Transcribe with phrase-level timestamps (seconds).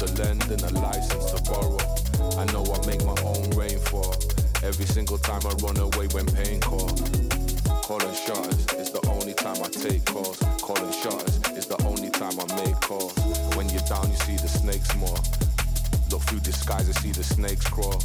[0.00, 1.76] To lend and a license to borrow.
[2.40, 4.16] I know I make my own rainfall.
[4.62, 7.02] Every single time I run away when pain calls.
[7.84, 10.38] Calling shotters is the only time I take calls.
[10.62, 13.12] Calling shotters is the only time I make calls.
[13.56, 15.20] When you're down, you see the snakes more.
[16.10, 18.00] Look through disguise and see the snakes crawl.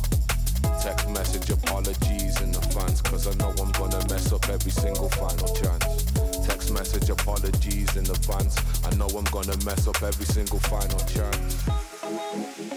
[0.82, 5.48] Text message apologies in advance, cause I know I'm gonna mess up every single final
[5.56, 6.12] chance.
[6.46, 11.85] Text message apologies in advance, I know I'm gonna mess up every single final chance.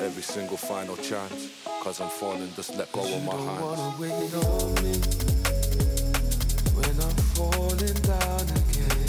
[0.01, 1.51] Every single final chance,
[1.83, 3.61] cause I'm falling, just let go of my hands.
[3.61, 4.95] wanna wait on me
[6.79, 9.09] when I'm falling down again.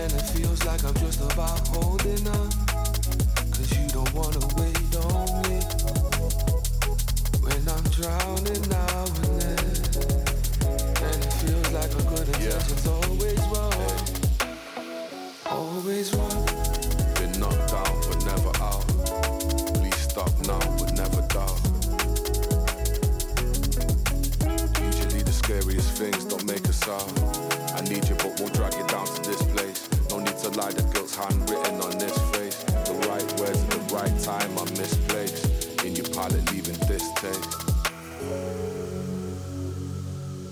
[0.00, 2.50] And it feels like I'm just about holding on.
[3.54, 5.58] Cause you don't wanna wait on me
[7.44, 9.66] when I'm drowning now and then.
[11.06, 12.50] And it feels like a good Yeah.
[12.58, 13.98] intention's always wrong.
[15.46, 16.21] Always wrong.
[26.02, 27.12] Things don't make a sound.
[27.78, 29.88] I need you but won't drag you down to this place.
[30.10, 32.58] No need to lie, the guilt's handwritten on this face.
[32.88, 35.84] The right words at the right time are misplaced.
[35.84, 37.54] In your palate leaving this taste.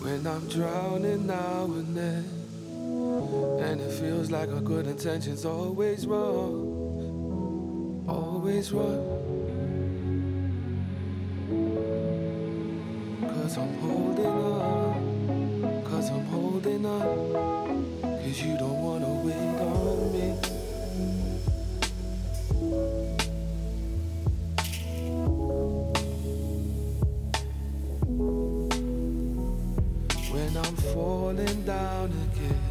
[0.03, 2.25] When I'm drowning now and then.
[3.65, 8.05] And it feels like our good intention's always wrong.
[8.09, 9.19] Always wrong.
[13.21, 14.90] Cause I'm holding on.
[16.01, 18.01] Cause I'm holding on.
[18.01, 20.33] Cause you don't wanna wait on me.
[30.33, 32.70] When I'm falling down again.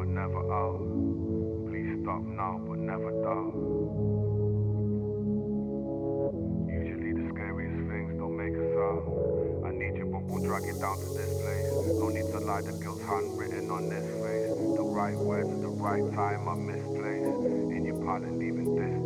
[0.00, 0.80] But never out.
[1.68, 3.52] Please stop now but never doubt.
[6.72, 9.04] Usually the scariest things don't make a sound.
[9.66, 11.68] I need you but we'll drag it down to this place.
[12.00, 14.56] No need to lie, the guilt's handwritten on this face.
[14.80, 17.36] The right words at the right time are misplaced.
[17.76, 18.99] In your palate leaving this